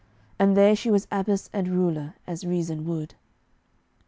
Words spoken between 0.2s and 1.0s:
And there she